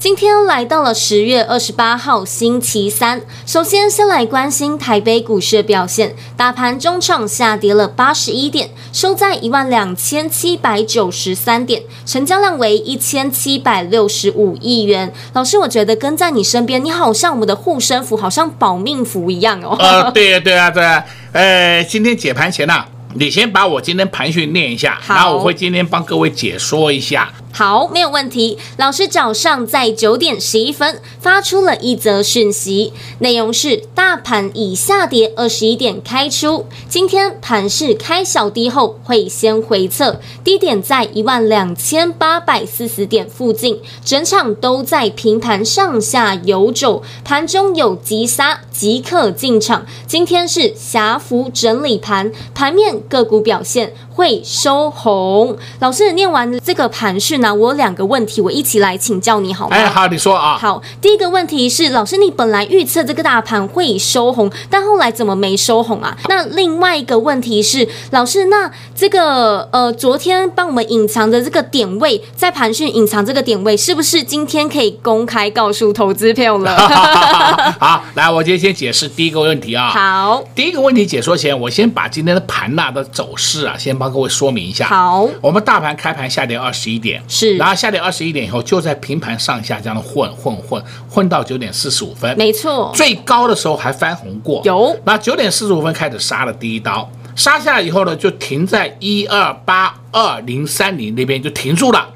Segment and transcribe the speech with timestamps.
[0.00, 15.12] 今天来到了十月二十八号星期三，首先先来关心台北股市的表现，大盘中场下跌了八十一点，收在一万两千七百九十三点，成交量为一千七百六十五亿元。
[15.34, 19.76] 老师，我觉得跟在你身边，你好像我们的护身符，好像保命符一样哦。
[19.78, 21.04] 呃，对啊，对啊，对啊。
[21.32, 27.30] 呃，今天解盘前呐、啊，你先把我今天盘讯念一下，好然后我会今天帮各位解说一下。
[27.52, 28.56] 好，没有问题。
[28.76, 49.84] 老师早上在九点十一分发出了一则讯息，内容是：大盘已下跌二十一点开出，今天盘势开小低后会先回测，低点在一万两千八百四十点附近，整场都在平盘上下游走，盘中有急杀即可进场。
[50.06, 55.56] 今天是狭幅整理盘，盘面个股表现会收红。
[55.78, 57.40] 老师念完这个盘讯。
[57.40, 59.74] 呢我有两个问题，我一起来请教你好吗？
[59.74, 60.58] 哎，好，你说啊。
[60.58, 66.14] 好，第一个问题是，老师，你本来预测这个大盘会收红，但后来怎么没收红啊？
[66.28, 76.76] 那另外一个问题是，老师，那这个呃，昨天帮我们隐藏的这个点位，在盘讯隐藏这个点位，是不是今天可以公开告诉投资朋友了？
[77.80, 79.88] 好，来，我今天先解释第一个问题啊。
[79.88, 84.86] 好，第一个问题解说前，我先把今天的盘呐的走势啊，先帮各位说明一下。
[84.86, 87.22] 好，我们大盘开盘下跌二十一点。
[87.28, 94.98] 是，然后下跌二十一点以后，就在平盘上下这样的混混混混到九点四十五分，没错，最高的时候还翻红过，有。
[95.04, 102.08] 那九点四十五分开始杀了第一刀，杀下来以后呢，就停在一二八二零三零那边就停住了，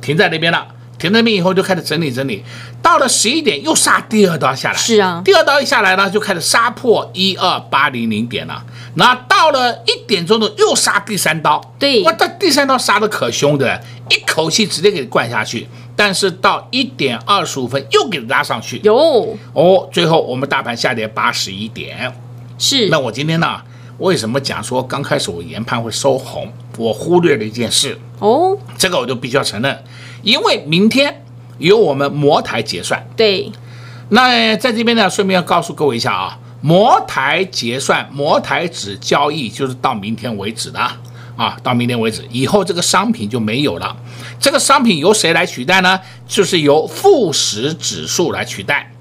[0.00, 0.66] 停在那边了。
[1.02, 2.44] 停那边以后就开始整理整理，
[2.80, 8.62] 到了十一点又杀第二刀下来，是啊，第二刀一下来呢，就开始杀破一二八零零点了。
[8.94, 15.66] 那到了一点钟的又杀第三刀，对，哇，这第三刀杀的可凶的，一口气直接给灌下去。
[15.96, 19.36] 但是到一点二十五分又给拉上去，有。
[19.52, 22.14] 哦，最后我们大盘下跌八十一点，
[22.58, 22.88] 是。
[22.88, 23.60] 那我今天呢，
[23.98, 26.52] 为什么讲说刚开始我研判会收红？
[26.78, 29.84] 我忽略了一件事哦，这个我就必须要承认。
[30.22, 31.24] 因为明天
[31.58, 33.52] 有我们摩台结算，对。
[34.08, 40.78] 那在这边呢，顺便要告诉各位一下啊，摩台结算、摩台指交易就是到明天为止的
[41.36, 43.96] 啊，到明天为止，以后这个商品就没有了。
[44.38, 45.98] 这个商品由谁来取代呢？
[46.28, 48.91] 就是由富时指数来取代。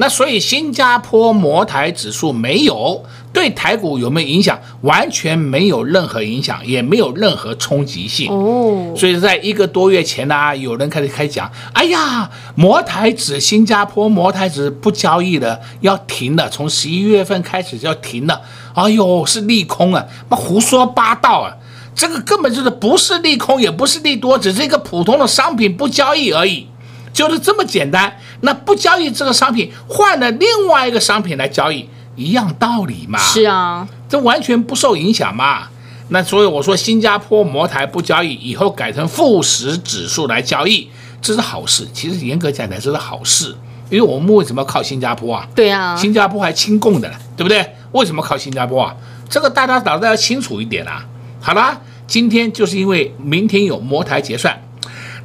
[0.00, 4.56] 那所以新加坡摩台指数没有对台股有没有影响？
[4.82, 8.32] 完全没有任何影响，也没有任何冲击性。
[8.32, 18.40] 哦，所以在一个多月前呢、啊，有人开始开始讲，哎呀，摩台指新加坡摩台指不交易了，要停了，从十一月份开始就要停了。
[18.74, 21.56] 哎呦，是利空啊，那胡说八道啊！
[21.96, 26.68] 这个根本就是不是利空，也不是利多，只是一个普通的商品不交易而已。
[27.12, 33.18] 就是这么简单，那不交易这个商品，换了另外一个商品来交易，一样道理嘛。
[33.18, 35.68] 是啊，这完全不受影响嘛。
[36.10, 40.88] 那所以我说，新加坡摩台不交易，以后改成富时指数来交易，
[41.20, 41.86] 这是好事。
[41.92, 43.54] 其实严格讲来，这是好事，
[43.90, 45.46] 因为我们为什么靠新加坡啊？
[45.54, 47.74] 对啊，新加坡还亲共的，对不对？
[47.92, 48.94] 为什么靠新加坡啊？
[49.28, 51.04] 这个大家脑袋要清楚一点啊。
[51.40, 54.62] 好啦，今天就是因为明天有摩台结算。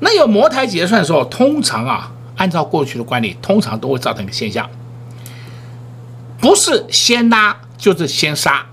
[0.02, 4.70] 那有摩台结算的时候，通常啊，按照过去的惯例，通常都会造成一个现象，
[6.40, 8.66] 不是先拉就是先杀，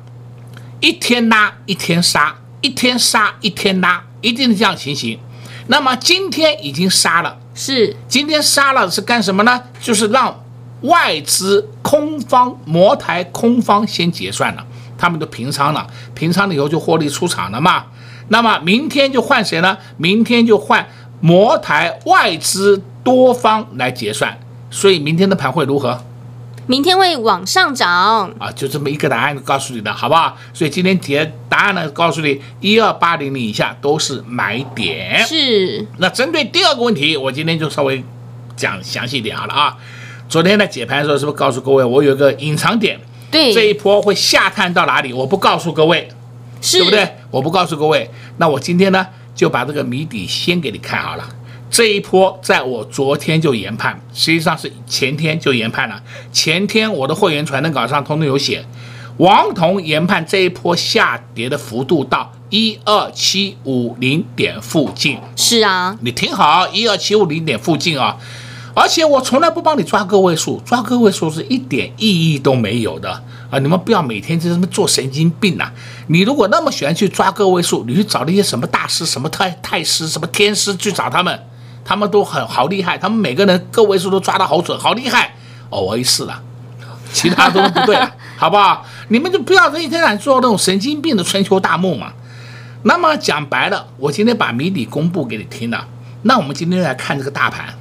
[0.80, 5.18] 一天拉一天杀，一天杀一天拉，一定是这样情形。
[5.66, 9.62] 那么今天已经杀了，是今天杀了是干什么呢？
[9.80, 10.42] 就是让
[10.82, 17.86] 外资空方摩台空方先结算了，他们都平仓了，平仓了以后就获利出场了嘛。
[18.28, 19.76] 那么明天就换谁呢？
[19.96, 20.88] 明天就换。
[21.22, 24.38] 摩台外资多方来结算，
[24.70, 26.02] 所以明天的盘会如何？
[26.66, 28.52] 明天会往上涨啊！
[28.54, 30.36] 就这么一个答案告诉你的，好不好？
[30.54, 35.20] 所以今天解答案呢，告诉你一二八零零以下都是买点。
[35.26, 35.84] 是。
[35.96, 38.04] 那针对第二个问题，我今天就稍微
[38.54, 39.76] 讲详细一点好了啊。
[40.28, 43.00] 昨天在解盘的时候，是不是告诉各位我有一个隐藏点？
[43.32, 45.12] 对，这一波会下探到哪里？
[45.12, 46.08] 我不告诉各位，
[46.60, 47.16] 是对不对？
[47.32, 48.08] 我不告诉各位。
[48.36, 49.04] 那我今天呢，
[49.34, 51.28] 就把这个谜底先给你看好了。
[51.70, 56.02] 这一波在我昨天就研判，实际上是前天就研判了。
[56.32, 58.66] 前天我的会员传真稿上通通有写，
[59.18, 65.18] 王彤研判这一波下跌的幅度到一二七五零点附近。
[65.36, 68.18] 是啊，你听好，一二七五零点附近啊。
[68.74, 73.10] 而且我从来不帮你抓个位数，抓个位数是一点意义都没有的
[73.50, 73.58] 啊！
[73.58, 75.72] 你们不要每天就这么做神经病呐、啊！
[76.06, 81.38] 你如果那么喜欢去抓个位数，你去找那些什么大师、什么太太师、什么天师去找他们。
[81.84, 85.34] 他们都很好厉害，他们每个人个位数都抓的好准，好厉害
[85.70, 85.80] 哦！
[85.80, 86.42] 我一试了，
[87.12, 87.96] 其他都不对，
[88.36, 88.84] 好不好？
[89.08, 92.12] 你们就不要一天天做那种神经病的春秋大梦嘛。
[92.82, 95.86] 那么讲白了，我今天把谜底公布给你听了。
[96.22, 97.74] 那我们今天来看这个大盘。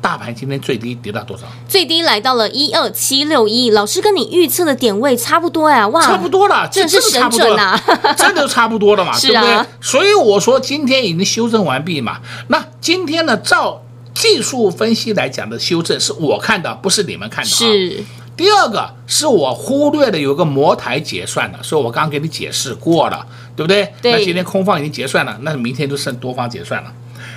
[0.00, 1.44] 大盘今天最低跌到多少？
[1.68, 3.70] 最低来到了一二七六一。
[3.70, 7.78] 老师跟你预测的点位差不多呀，哇，差不多了，真的是神准啊，
[8.16, 9.68] 真的差不多了嘛，是啊，对不对？
[9.80, 12.18] 所以我说今天已经修正完毕嘛。
[12.48, 13.82] 那今天呢，照
[14.14, 17.54] 技术分析来讲的修正，是我看的，不是你们看的啊。
[17.54, 18.04] 是。
[18.36, 23.92] 第二个是我忽略的有个摩台结算的，所以我刚刚给你解释过了，对不对？
[24.00, 24.12] 对。
[24.12, 26.92] 那今天空方已经结算了，那明天就剩多方结算了。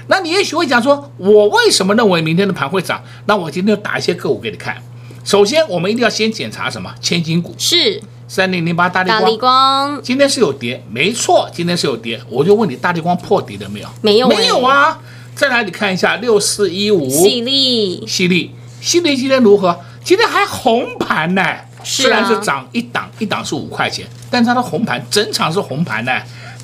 [0.07, 3.01] 那你也许会讲说，我为什么认为明天的盘会涨？
[3.25, 4.75] 那我今天就打一些个股给你看。
[5.23, 6.93] 首先，我们一定要先检查什么？
[6.99, 9.21] 千金股是三零零八大力光。
[9.21, 12.19] 大立光今天是有跌，没错，今天是有跌。
[12.29, 13.87] 我就问你，大力光破底了没有？
[14.01, 14.99] 没有，没有啊。
[15.35, 18.51] 再来，你看一下六四一五，犀利，犀利，
[18.81, 19.79] 犀利今天如何？
[20.03, 21.43] 今天还红盘呢。
[21.83, 26.11] 虽然是涨一档，一档是五块钱，但它的红盘整场是红盘呢。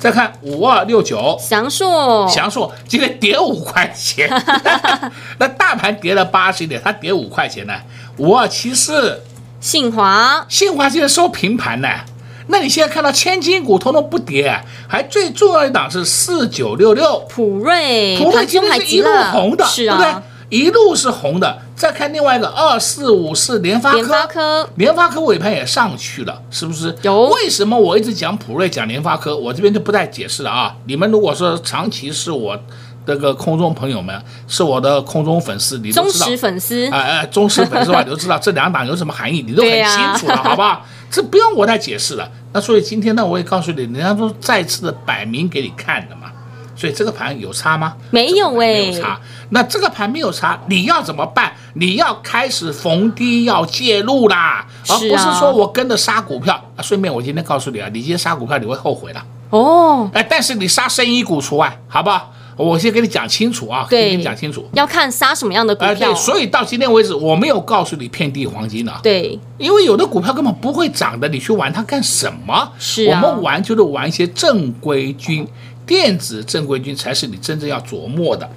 [0.00, 4.28] 再看五二六九，祥硕，祥硕今天跌五块钱，
[5.38, 7.74] 那大盘跌了八十点，它跌五块钱呢。
[8.18, 9.22] 五二七四，
[9.60, 11.88] 信华，信华今天收平盘呢。
[12.48, 20.22] 那你现在看到千金股通通不跌，还最重要一档是四九六六，普瑞，普瑞今天是一路红的，是啊，对不对？
[20.48, 21.58] 一路是红的。
[21.78, 26.92] 再看另外一个二四五四联发科，联发科，联发科尾盘也上去了，是不是？
[27.02, 27.28] 有。
[27.28, 29.36] 为什么我一直讲普瑞，讲联发科？
[29.36, 30.74] 我这边就不再解释了啊！
[30.86, 32.58] 你们如果说长期是我
[33.06, 36.26] 这个空中朋友们，是我的空中粉丝，你都知道。
[36.26, 36.90] 忠实粉丝。
[36.90, 40.84] 哎哎，忠实粉丝的话， 你都知道这两档有什么含义，你都很清楚了，好不好？
[41.08, 42.28] 这不用我再解释了。
[42.52, 46.32] 那所以今天呢，我也告诉你，人家都再次的摆明给你看的嘛。
[46.78, 47.96] 所以这个盘有差吗？
[48.10, 49.20] 没有哎，没有差。
[49.50, 51.52] 那这个盘没有差，你要怎么办？
[51.74, 56.54] 你要开始逢低要介入啦，而不是说我跟着杀股票。
[56.76, 59.20] 啊，顺便我今天告诉你啊，你今天杀股票你会后悔的
[59.50, 60.08] 哦。
[60.14, 62.32] 哎，但是你杀生意股除外，好不好？
[62.56, 64.68] 我先给你讲清楚啊，先，跟你讲清楚。
[64.74, 65.90] 要看杀什么样的股票。
[65.90, 69.00] 哎，对，所以到今天为止，我没有告诉你遍地黄金啊。
[69.02, 72.72] 对，因为有的股票根本不会涨的，你去玩它干什么？
[72.78, 75.46] 是啊，我们玩就是玩一些正规军。
[75.88, 78.48] 电子正规军才是你真正要琢磨的，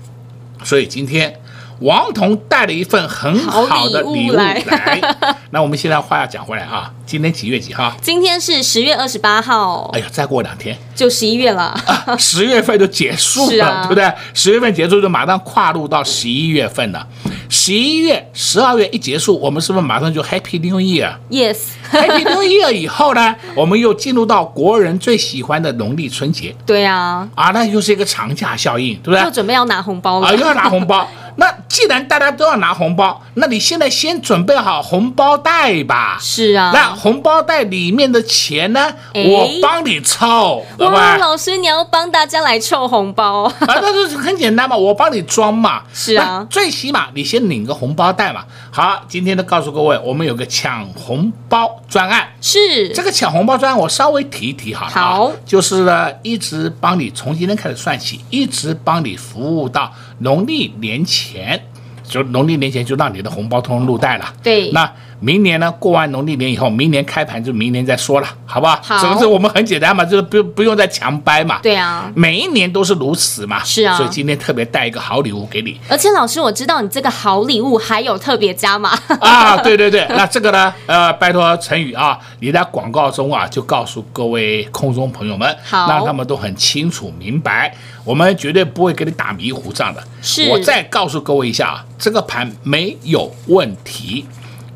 [0.65, 1.33] 所以今天
[1.79, 4.61] 王彤带了一份很好的礼物来。
[5.51, 7.95] 那我们现在话要讲回来啊，今天几月几号？
[8.01, 9.89] 今天是十月二十八号。
[9.93, 14.11] 哎呀，再过两天就十一月了，啊，十月份就结束了， 啊，对不对？
[14.33, 17.07] 十月份结束就马上跨入到十一月份了。
[17.51, 26.55] 十一月、十二月一结束，我们是不是马上就 Happy New Year？Yes，Happy New Year 以后呢，我们又进入到国人最喜欢的农历春节。
[26.65, 29.21] 对啊，啊，那又是一个长假效应，对不对？
[29.21, 31.05] 又准备要拿红包了啊，又要拿红包。
[31.41, 36.19] 那既然大家都要拿红包，那你现在先准备好红包袋吧。
[36.21, 38.93] 是啊，那红包袋里面的钱呢？
[39.15, 41.17] 我帮你凑，对吧？
[41.17, 43.55] 老师，你要帮大家来凑红包啊？
[43.67, 45.81] 那就是很简单嘛，我帮你装嘛。
[45.91, 48.45] 是啊，最起码你先领个红包袋嘛。
[48.69, 52.27] 好，今天呢告诉各位，我们有个抢红包专案。
[52.39, 54.91] 是这个抢红包专案，我稍微提一提好了。
[54.91, 59.91] 好，就是呢，一直帮你从今天开始算起，一直帮你服务到
[60.21, 61.61] 农历年前，
[62.03, 64.33] 就农历年前就让你的红包通通入袋了。
[64.41, 64.91] 对，那。
[65.21, 68.79] 明年呢，过完农历年以后，明年开盘就明年再说了，好不好？
[68.81, 70.03] 好，是不是我们很简单嘛？
[70.03, 71.59] 就是不不用再强掰嘛。
[71.61, 73.63] 对啊，每一年都是如此嘛。
[73.63, 75.79] 是啊，所以今天特别带一个好礼物给你。
[75.87, 79.55] 而且老师，我知道你这个好礼物还有特别加码 啊！
[79.57, 80.73] 对对对，那这个呢？
[80.87, 87.71] 呃，拜托陈宇啊，你在广告中啊就告诉各位空中朋友们，好，让他们都很清楚明白，
[88.03, 90.03] 我们绝对不会给你打迷糊仗的。
[90.23, 94.25] 是，我再告诉各位一下啊，这个盘没有问题。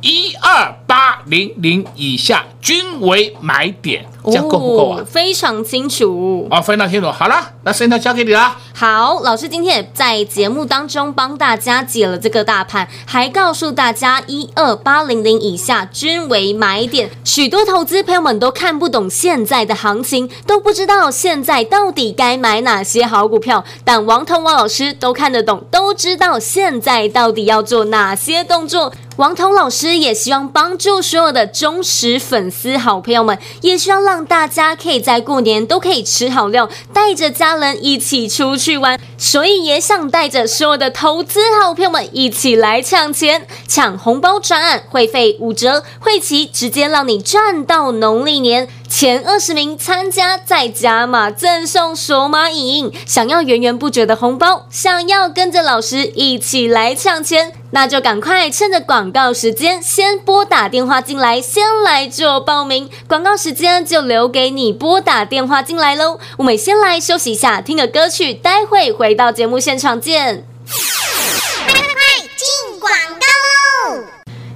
[0.07, 5.01] 一二八零零以下均为买点，这样够不够啊？
[5.01, 7.11] 哦，非常清楚哦，非常清楚。
[7.11, 8.55] 好了，那现在交给你了。
[8.73, 17.09] 好，老师今天也在节目当中帮大家解了这个大盘，还告诉大家一二八零零以下均为买点。
[17.23, 28.91] 许多投资朋友们都看不懂现在的行情，都不知道现在到底该买哪些好股票，但王彤王老师都看得懂，都知道现在到底要做哪些动作。
[29.17, 48.67] 王彤老师也希望帮助所有的忠实粉丝、好朋友们，也希望让大家可以在过年都可以吃好料，带着家人一起出去玩，所以也想带着所有的投资好朋友们一起来抢钱、抢红包专案，会费五折，会期直接让你赚到农历年。
[48.97, 62.89] 前二十名参加再加码赠送索马影印，想要源源不绝的红包，想要跟着老师一起来抢钱，那就赶快趁着广告时间先拨打电话进来，先来做报名。
[63.05, 66.17] 广告时间就留给你拨打电话进来喽。
[66.37, 70.47] 我们先来休息一下，听个歌曲，待会回到节目现场见。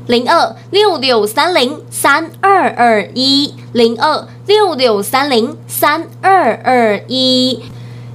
[0.10, 7.62] 零二六六三零三二二一，零二六六三零三二二一。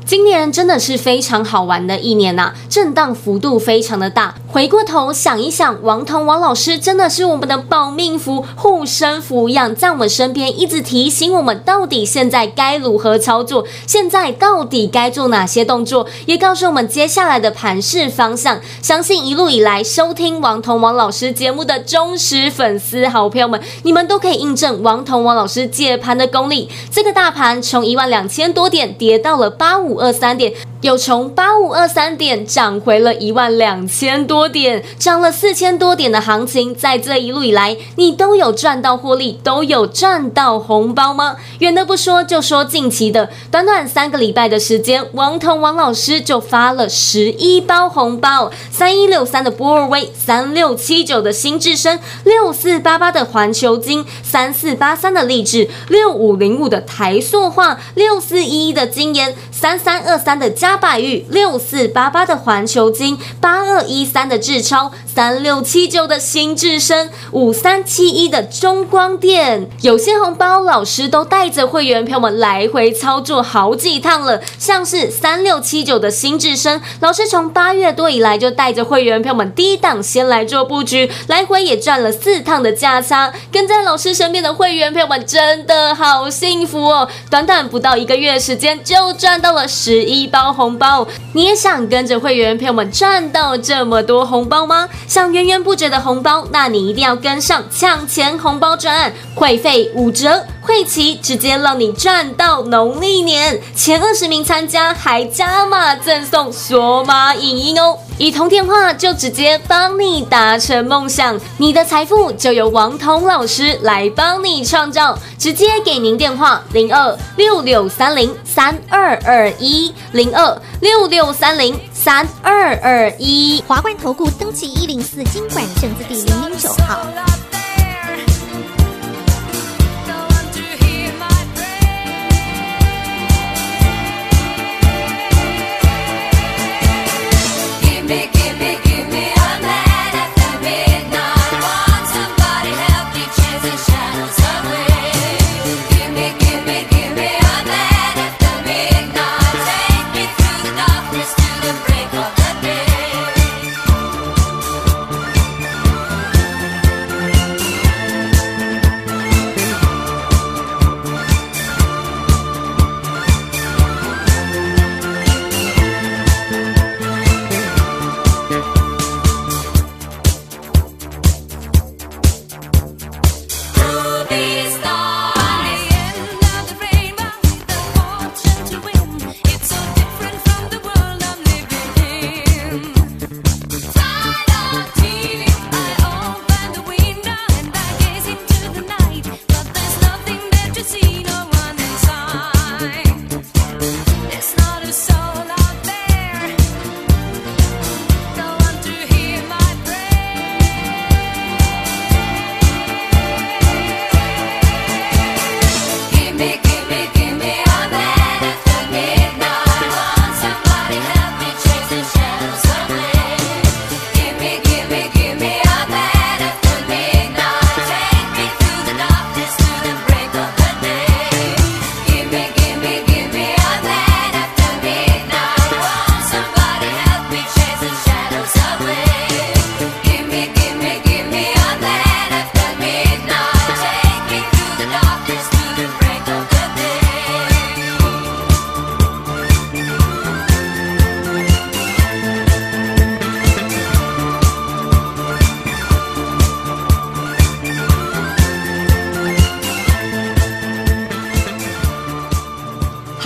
[0.05, 4.35] 今年真的是非常好玩的一年呐、震荡幅度非常的大。
[4.55, 18.61] 回过头想一想，王彤王老师真的是我们的保命符、护身符一样，在我们身边一直提醒我们，到底现在该如何操作，现在到底该做哪些动作，也告诉我们接下来的盘势方向。
[18.81, 26.71] 相信一路以来收听王彤王老师节目的忠实粉丝好朋友们，你们都可以印证王彤王老师解盘的功力。
[26.93, 29.95] 这个大盘从一万两千多点跌到了八五。
[29.95, 30.53] 五二三点，
[30.85, 41.37] 有从八五二三点涨回了一万两千多点，涨了四千多点的行情，在这一路以来，你都有赚到获利，都有赚到红包吗？
[41.61, 59.85] 远的不说，就说近期的，短短三个礼拜的时间，王彤王老师就发了十一包红包，三一六三的波尔威，三六七九的新智深，六四八八的环球金，三四八三的励志，六五零五的台塑化，六四一一的金研，三。
[59.85, 69.69] 三二三的嘉百玉，六四八八的环球金，八二一三的智超，三六七九的新智深，五三七一的中光电。
[69.83, 83.31] 有些红包老师都带着会员朋友们来回操作好几趟了，像是三六七九的新智深，老师从八月多以来就带着会员朋友们低档先来做布局，来回也赚了四趟的价差。
[83.53, 89.69] 跟在老师身边的会员朋友们真的好幸福哦，短短不到一个月时间就赚到了。
[89.69, 94.89] 十一包红包，你也想跟着会员朋友们赚到这么多红包吗？
[95.07, 100.47] 想源源不绝的红包，那你一定要跟上抢钱红包专案，会费五折。
[100.65, 107.99] 会期直接让你赚到农历年，前二十名参加还加码赠送索马影音哦！
[108.17, 115.19] 一通电话就直接帮你达成梦想，你的财富就由王彤老师来帮你创造。
[115.39, 127.44] 直接给您电话零二六六三零三二二一零二六六三零三二二一华冠投顾登记一零四金管证字第零零九号。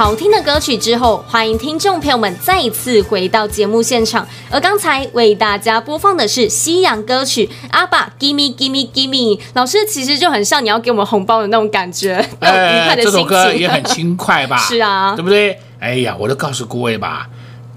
[0.09, 4.27] 好听的歌曲之后，欢迎听众朋友们再一次回到节目现场。
[4.51, 13.13] 而刚才为大家播放的是西洋歌曲《阿爸 Gimme Gimme Gimme》，老师其实就很像你要给我们红包的那种感觉， 那种愉快的心情。
[13.13, 14.57] 这首歌也很轻快吧？
[14.67, 15.59] 是啊，对不对？
[15.79, 17.29] 哎呀，我都告诉各位吧，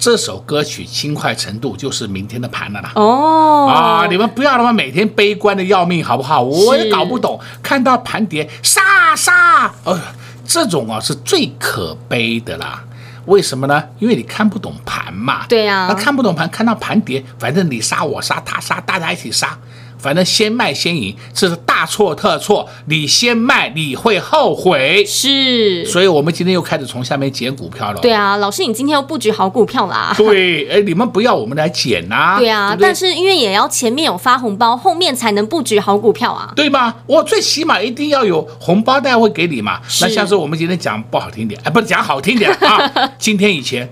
[0.01, 2.91] 这首歌曲轻快程度就是明天的盘了啦。
[2.95, 6.41] 哦啊，你们不要他妈每天悲观的要命，好不好？
[6.41, 10.01] 我也搞不懂，看到盘跌杀杀，呃
[10.43, 12.83] 这种啊是最可悲的啦，
[13.27, 13.83] 为什么呢？
[13.99, 15.45] 因为你看不懂盘嘛。
[15.47, 19.55] 对呀、啊，那看不懂盘，看到盘跌，反正你杀我杀他杀，大家一起杀。
[20.01, 22.67] 反正先卖先赢，这是大错特错。
[22.87, 25.05] 你先卖，你会后悔。
[25.05, 28.01] 是，所以我们今天又开始从下面捡股票了。
[28.01, 30.13] 对啊，老师，你今天又布局好股票啦。
[30.17, 32.39] 对，哎，你们不要我们来捡呐、啊。
[32.39, 36.51] 对啊对对，但是因为也要前面有发红包，后面才能布局好股票啊。
[36.55, 36.95] 对吗？
[37.05, 39.79] 我最起码一定要有红包袋会给你嘛。
[40.01, 42.91] 那像是我们今天讲不好听点，哎，不是讲好听点啊。
[43.19, 43.87] 今天以前。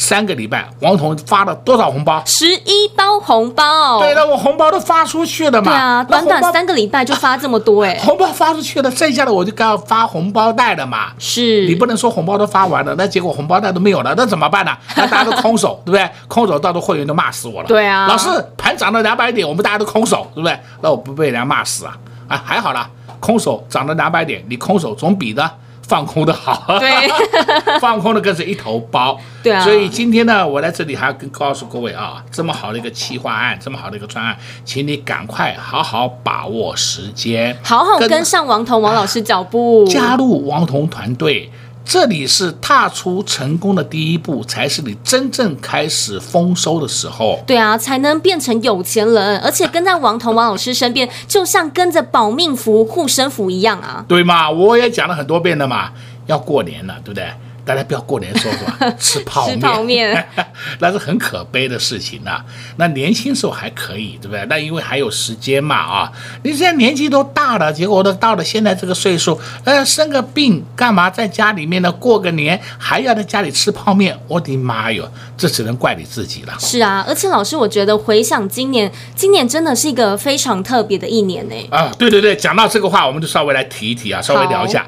[0.00, 2.22] 三个礼拜，王彤发了多少红包？
[2.24, 3.98] 十一包红包。
[4.00, 5.70] 对了，我红包都发出去了嘛。
[5.70, 7.98] 对啊，短短三个礼拜就发这么多哎。
[8.02, 11.08] 红包发出去了，剩下的我就该要发红包袋了嘛。
[11.18, 11.66] 是。
[11.66, 14.74] 你不能说红包都发完了，那结果红包袋都没有了，那怎么办呢？
[14.96, 16.08] 那大家都空手，对不对？
[16.26, 17.68] 空手，到时候会员都骂死我了。
[17.68, 18.06] 对啊。
[18.08, 20.58] 老师，盘涨了两百点，我们大家都空手，对不对？
[20.80, 21.94] 那我不被人家骂死啊？
[22.26, 22.88] 啊，还好啦，
[23.20, 25.50] 空手涨了两百点，你空手总比呢。
[25.90, 27.10] 放空的好，对，
[27.82, 29.60] 放空的更是一头包，对啊。
[29.64, 41.50] 所以今天呢，我在这里还要跟告诉各位啊，这么好的一个企划案，这么好的一个专案，请你赶快好好把握时间，好好跟上王彤王老师脚步，加入王彤团队。
[41.84, 47.42] 这里是踏出成功的第一步，才是你真正开始丰收的时候。
[47.46, 54.04] 对啊，才能变成有钱人，而且跟在王彤王老师身边，就像跟着保命符、护身符一样啊。
[54.06, 55.90] 对嘛，我也讲了很多遍了嘛，
[56.26, 57.28] 要过年了，对不对？
[57.64, 58.94] 大家不要过年的时候是吧？
[58.98, 60.28] 吃泡面，泡面
[60.80, 62.44] 那是很可悲的事情呐、啊。
[62.76, 64.44] 那年轻时候还可以，对不对？
[64.48, 66.12] 那因为还有时间嘛啊。
[66.42, 71.90] 你现在年纪都大了，结果都到了现在这个岁数，呃，生个病干嘛在家里面呢？
[71.92, 74.18] 过个年还要在家里吃泡面？
[74.26, 76.54] 我的妈哟，这只能怪你自己了。
[76.58, 81.54] 是啊，而且老师，我觉得回想今年，今年真的是一个非常特别的一年呢。
[81.70, 84.86] 啊，对对对，讲到这个话，我们就稍微来提一提啊，稍微聊一下。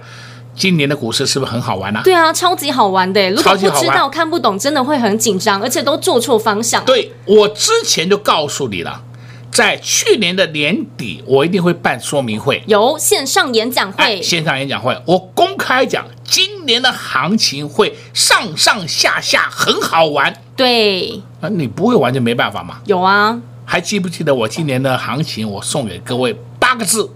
[0.54, 2.02] 今年的股市是不是很好玩呢、啊？
[2.02, 3.30] 对啊，超级好玩的。
[3.30, 6.84] 如果不知道、看不懂，真的会很紧张，而且都做错方向。
[6.84, 9.02] 对，我之前就告诉你了，
[9.50, 14.20] 在去年的年底，我一定会办说明会，有线上演讲会。
[14.20, 20.34] 线上演讲会，我公开讲，今年的行情会上上下下很好玩。
[20.54, 22.80] 对，啊，你不会玩就没办法嘛。
[22.84, 25.48] 有啊，还记不记得我今年的行情？
[25.50, 27.10] 我送给各位八个字：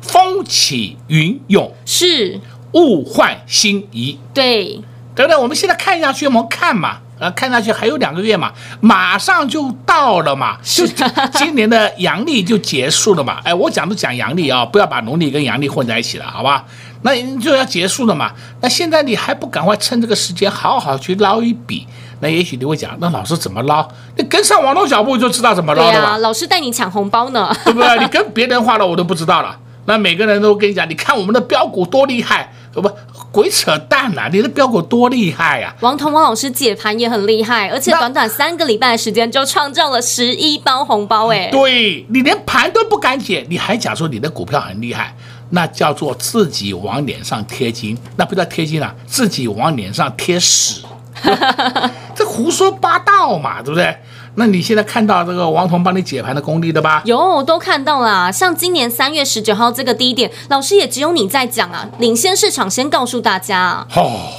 [0.00, 1.70] 风起云涌。
[1.84, 2.40] 是。
[2.72, 4.80] 物换星移，对，
[5.14, 5.36] 对不对？
[5.36, 10.86] 我们现在看下去，我们看嘛，啊，看下去还有两个月嘛，马上就到了嘛， 就
[11.32, 13.38] 今年的阳历就结束了嘛。
[13.44, 16.64] 哎，我讲都讲阳历啊，不要把农历跟阳历混在一起了，好吧？
[17.04, 18.30] 那就要结束了嘛。
[18.60, 21.86] 那现在你还不赶快趁这个时间好好去捞一笔？
[22.20, 23.86] 那也许你会讲，那老师怎么捞？
[24.16, 26.08] 你跟上网络脚步就知道怎么捞了吧？
[26.10, 27.98] 啊、老师带你抢红包呢，对不对？
[27.98, 29.58] 你跟别人话了，我都不知道了。
[29.86, 32.52] 那每个人都跟你讲，你看我们的标股多厉害。
[32.80, 32.90] 不，
[33.30, 34.30] 鬼扯淡呐、啊！
[34.32, 35.80] 你的标股多厉害呀、啊！
[35.82, 41.48] 王彤王老师解盘也很厉害，而且短短三个礼拜的时间就创造了十一包红包哎！
[41.50, 45.14] 对，你连盘都不敢解，你还讲说你的股票很厉害，
[45.50, 50.82] 那叫做自己往脸上贴金，那不叫贴金啊，自己往脸上贴屎，
[52.14, 53.94] 这胡说八道嘛，对不对？
[54.34, 57.02] 那你现在看到这个王彤帮你解盘的功力的吧？
[57.04, 58.32] 有，都看到了。
[58.32, 63.86] 像今年三月十九号这个低点，老师也只有你在讲啊，领先市场，先告诉大家。
[63.94, 64.30] 哦，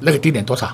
[0.00, 0.68] 那个低点多少？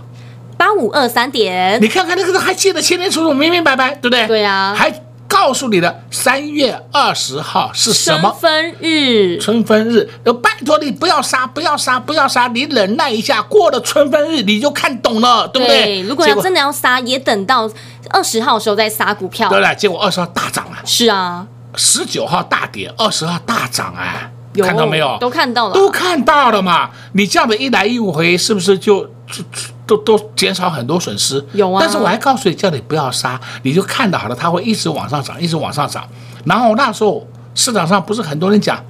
[0.56, 1.78] 八五二三点。
[1.82, 4.26] 你看看那个还记得清清楚楚、明明白白，对不对？
[4.26, 4.74] 对啊。
[4.74, 4.90] 还
[5.28, 8.30] 告诉你的三月二十号是什么？
[8.30, 9.38] 春分日。
[9.38, 10.08] 春分日，
[10.42, 15.84] 拜托你不要杀，不要杀，不要杀，你忍耐一下，过了春分日你就看懂了，对不对？
[15.84, 17.70] 对，如果要真的要杀，也等到。
[18.10, 20.78] 二十号的时候再杀股票，对了，结果二十号大涨啊！
[20.84, 24.30] 是啊，十九号大跌，二十号大涨啊！
[24.62, 25.18] 看到没有？
[25.20, 26.90] 都看到了，都看到了嘛！
[27.14, 29.42] 你这样的一来一回，是不是就就
[29.86, 31.44] 都都减少很多损失？
[31.52, 31.78] 有啊。
[31.80, 36.04] 但是我还告诉你，叫你不要杀，你就看到好了，它会一直往上涨，一直往上涨。
[36.44, 38.84] 然后那时候市场上不是很多人讲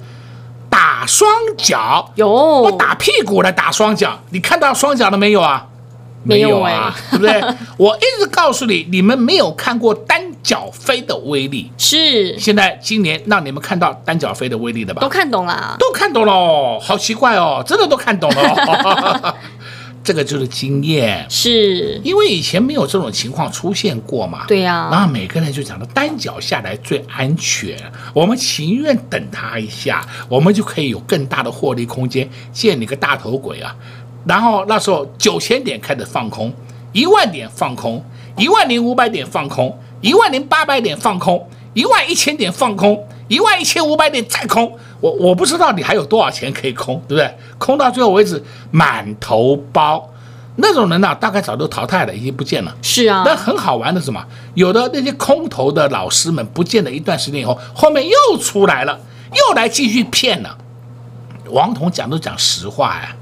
[0.69, 5.67] 打双脚，有我打屁股来打双脚，你看到双脚了没有啊？
[6.23, 7.41] 没有啊，对不对？
[7.77, 11.71] 我一直告诉你，你们没有看过单脚飞的威力。
[11.77, 15.01] 是，现在今年让你们看到单脚飞的威力了吧？
[15.01, 19.35] 都看懂了，都看懂了，好奇怪哦，真的都看懂了。
[20.07, 24.45] 这个就是经验，是因为以前没有这种情况出现过嘛。
[24.47, 27.77] 对呀、啊，然后每个人就讲到单脚下来最安全，
[28.13, 33.75] 我们情愿等他一下，我们就可以有更大的获利空间，见你个大头鬼啊！
[34.25, 36.53] 然后那时候九千点开始放空，
[36.93, 38.01] 一万点放空，
[38.37, 44.77] 一万零五百点放空，一万零八百点放空，一万一千点放空，一万一千五百点再空。
[44.99, 47.37] 我我不知道你还有多少钱可以空，对不对？
[47.57, 50.09] 空到最后为止满头包，
[50.55, 52.75] 那种人呢、啊，大概早都淘汰了，已经不见了。
[52.81, 54.25] 是啊，那很好玩的是什么？
[54.55, 58.99] 有的那些空头的老师们不见了一段时间以后，后面又出来了，
[59.31, 60.57] 又来继续骗了。
[61.49, 63.15] 王彤讲都讲实话呀，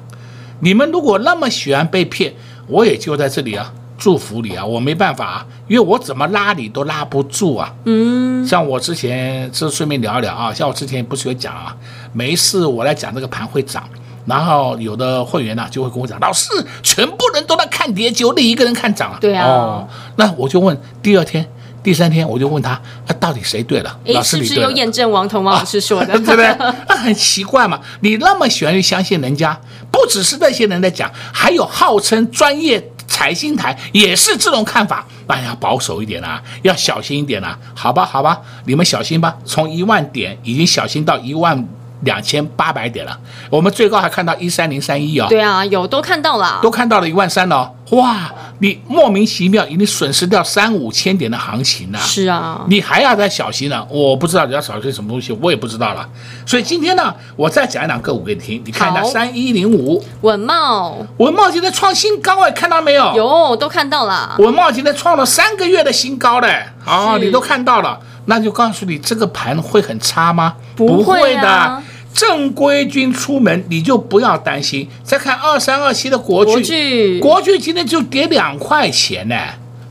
[0.62, 2.34] 你们如果那么喜欢被骗，
[2.68, 3.74] 我也就在这里啊。
[3.98, 4.66] 祝福你啊！
[4.66, 7.74] 我没办法啊，因为我怎么拉你都拉不住啊。
[7.86, 11.76] 嗯，像我之前这顺便聊一聊啊，像我之前不是有讲啊，
[12.12, 13.88] 每一次我来讲这个盘会涨，
[14.26, 16.50] 然后有的会员呢、啊、就会跟我讲，老师，
[16.84, 19.18] 全部人都在看跌，就你一个人看涨啊。
[19.22, 19.48] 对啊。
[19.48, 21.48] 哦，那我就问第二天、
[21.82, 23.98] 第三天，我就问他，啊，到底谁对了？
[24.08, 26.14] 老师，你是不是有验证王彤王老师说的？
[26.14, 26.56] 啊、 对不对？
[26.90, 29.58] 那很奇怪嘛，你那么喜欢去相信人家，
[29.90, 32.92] 不只是那些人在讲，还有号称专业。
[33.16, 39.38] 财星台也是这种看法，那要保守一点啊，要小心一点啊，好吧，好吧，你们小心吧。
[39.46, 41.66] 从一万点已经小心到一万
[42.02, 43.18] 两千八百点了，
[43.50, 45.28] 我们最高还看到一三零三一啊。
[45.30, 48.32] 对啊，有都看到了，都看到了一万三了，哇！
[48.60, 52.00] 你莫名其妙已经损失掉三五千点的行情了。
[52.00, 53.86] 是啊，你还要再小心呢。
[53.90, 56.08] 我不知道你要小心什么东西，我也不知道了。
[56.46, 63.14] 所以今天呢，我再讲一档个股给你听，你看一下三一零五文茂，文茂今天创新高哎，看到没有？
[63.14, 64.36] 有，都看到了。
[64.40, 70.56] 文茂今天创了三个月的新高嘞，哦，你都看到了，那就告诉你这个盘会很差吗？
[70.76, 71.82] 不会的。
[72.14, 74.88] 正规军出门，你就不要担心。
[75.04, 79.36] 再看二三二七的国剧，国剧，今天就跌两块钱呢，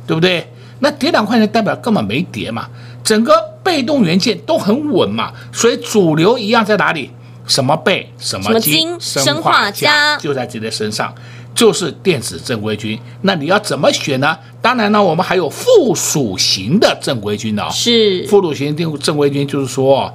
[0.06, 0.50] 对不对？
[0.78, 2.66] 那跌两块钱代表根本没跌嘛，
[3.04, 7.10] 整个被动元件都很稳嘛，所以主流一样在哪里？
[7.46, 8.96] 什么被什么金？
[8.98, 11.14] 生化家就在自己的身上，
[11.54, 12.98] 就是电子正规军。
[13.20, 14.38] 那你要怎么选呢？
[14.64, 17.68] 当然呢，我们还有附属型的正规军哦。
[17.70, 20.10] 是附属型正正规军，就是说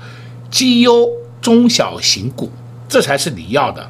[0.50, 1.08] 绩优。
[1.42, 2.52] 中小型股，
[2.90, 3.90] 这才是你要的，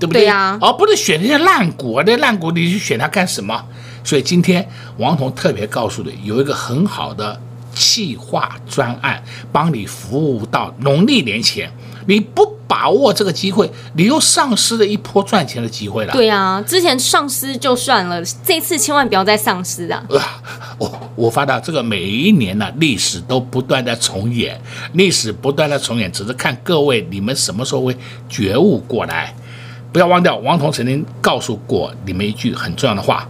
[0.00, 0.22] 对不对？
[0.22, 2.02] 对呀，而不是选那些烂股啊！
[2.04, 3.64] 那烂股你去选它干什么？
[4.02, 7.40] 所以今天王彤特别告诉你，有一个很好的
[7.72, 11.70] 企划专案，帮你服务到农历年前。
[12.08, 16.12] 你不把握这个机会，你又丧失了一波赚钱的机会了。
[16.14, 20.02] 对啊，之前丧失就算了，这次千万不要再丧失啊！
[20.08, 20.18] 呃，
[20.78, 24.58] 我我发到这个每一年呢、啊，历史都不断的重演，
[24.94, 27.94] 历史不断的重演，只是看各位你们什么时候会
[28.26, 29.34] 觉悟过来。
[29.92, 33.28] 不要忘掉，王彤曾经告诉过你们一句很重要的话：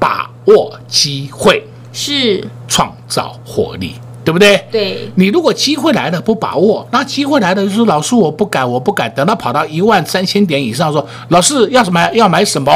[0.00, 3.94] 把握机会是创造获利。
[4.26, 4.60] 对不对？
[4.72, 9.08] 对，你如果机会来了不把握，那机会来了就是老师我不敢，我不敢。
[9.14, 12.72] 等到跑到一万三千点以上，说老师要什么要买什么，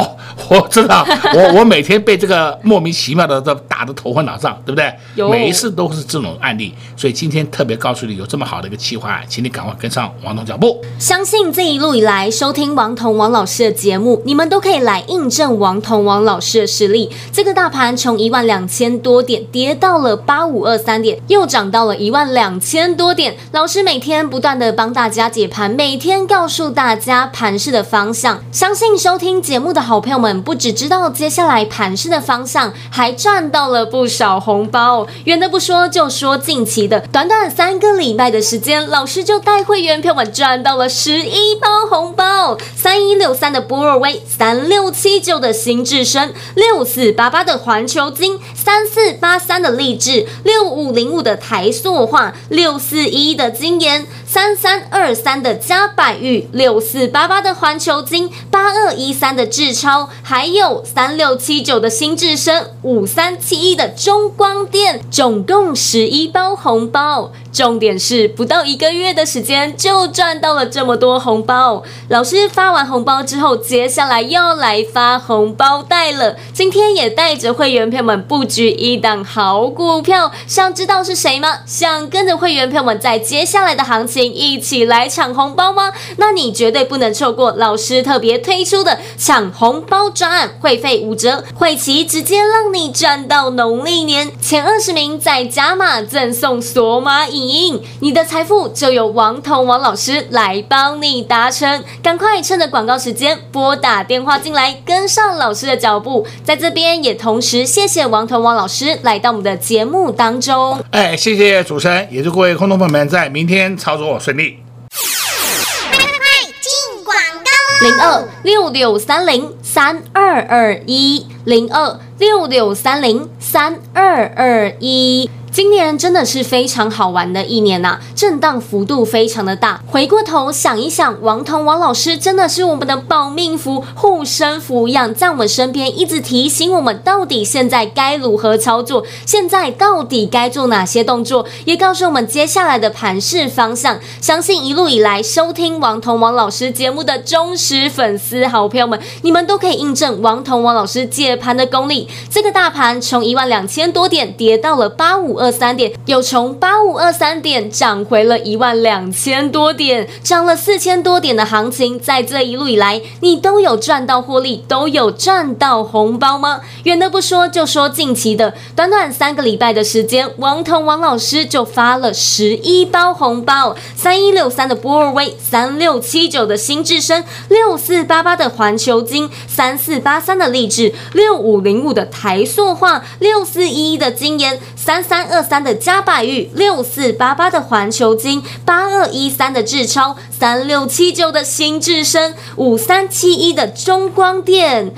[0.47, 4.89] 我知道， 我我每天被这个莫名其妙的这打得头昏脑胀，对不对？
[5.15, 10.81] 有每一次都是这种案例，所以今天特别告诉你有这么好的一个计划，请你赶快跟上王彤脚步。
[10.97, 17.09] 相信这一路以来收听王彤王老师的节目，你们都可以来印证王彤王老师的实力。
[17.33, 21.40] 这个大盘从一万两千多点跌到了八五二三点，又。
[21.41, 28.43] 又涨到了一万两千多点，老师每天不断的帮大家解盘，每天告诉大家盘势的方向。
[28.51, 35.07] 相信收听节目的好朋友们，不只知道接下来盘势的方向，还赚到了不少红包。
[35.23, 42.55] 远的不说，就说近期的，短短三个礼拜的时间，老师就带会员朋友们赚到了十一包红包。
[42.75, 51.30] 三一六三的波若威，三六七九的新智深，六四八八的环球金，三四八三的励志，六五零五的。
[51.37, 67.33] 台塑化六四一的金研，三三二三的嘉百玉，六四八八的环球金，八二一三的智超，还有三六七九的新智深，五三七一的中光电，总共十一包红包。
[67.51, 71.83] 重点是不到一个月的时间就赚到了这么多红包。
[72.07, 76.37] 老师发完红包之后，接下来要来发红包袋了。
[76.53, 81.57] 今天也带着会员朋友们布局一档好股票，想知道是谁吗？
[81.65, 85.91] 想跟着会员朋友们在接下来的行情一起来抢红包吗？
[86.17, 101.83] 那你绝对不能错过老师特别推出的抢红包专案，会费五折，会期直接让你赚到农历年，前二十名再加码赠送索马影音，你的财富就由王彤王老师来帮你达成。
[102.03, 106.25] 赶快趁着广告时间拨打电话进来，跟上老师的脚步。
[106.43, 110.79] 在这边也同时谢谢王彤王老师来到我们的节目当中。
[110.91, 114.63] 哎，谢谢主持人，也祝各位空头朋友们在明天操作顺利。
[114.89, 116.25] 快快快
[116.61, 117.87] 进广告！
[117.87, 125.29] 零二六六三零三二二一零二六六三零三二二一。
[125.51, 129.81] 今年真的是非常好玩的一年呐、震荡幅度非常的大。
[129.85, 143.99] 回过头想一想，王彤王老师真的是我们的保命符、护身符一样，在我们身边一直提醒我们，到底现在该如何操作，现在到底该做哪些动作，也告诉我们接下来的盘势方向。
[144.21, 152.07] 相信一路以来收听王彤王老师节目的忠实粉丝好朋友们，你们都可以印证王彤王老师解盘的功力。
[152.29, 155.40] 这个大盘从一万两千多点跌到了八五。
[155.41, 166.61] 二三点，又从八五二三点涨回了一万两千多点，涨了四千多点的行情，在这一路以来，你都有赚到获利，都有赚到红包吗？
[166.83, 185.21] 远的不说，就说近期的，短短三个礼拜的时间，王彤王老师就发了十一包红包，三一六三的波尔威，三六七九的新智深，六四八八的环球金，三四八三的励志，六五零五的台塑化，六四一一的金研，三三。
[185.31, 194.91] 二三的嘉百玉，六四八八的环球金，八二一三的智超，三六七九的新智深，五三七一的中光电。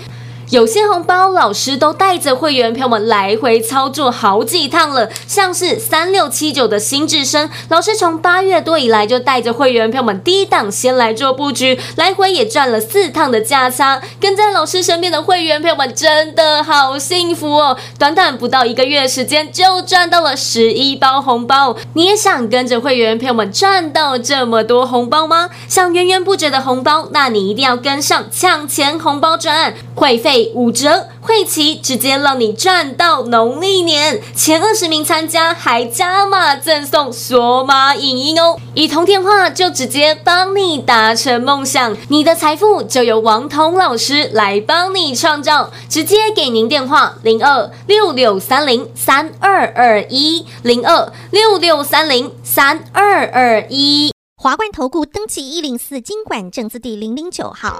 [0.53, 13.99] 有些红包老师都带着会员朋友们来回操作好几趟了，像是三六七九的新智深，老师从八月多以来就带着会员朋友们低档先来做布局，来回也赚了四趟的价差。
[14.19, 21.75] 跟在老师身边的会员朋友们真的好幸福哦，短短不到一个月时间就赚到了十一包红包。
[21.95, 25.49] 你也想跟着会员朋友们赚到这么多红包吗？
[25.67, 30.42] 想源源不绝的红包，那你一定要跟上抢钱红包专案，会费。
[30.53, 38.57] 五折会期，直接让你赚到农历年，前二十名参加还加码赠送索马影音哦！
[38.73, 45.71] 一通电话就直接帮你达成梦想，你的财富就由王彤老师来帮你创造。
[45.89, 54.11] 直接给您电话零二六六三零三二二一零二六六三零三二二一。
[54.35, 57.79] 华冠投顾登记一零四金管证字第零零九号。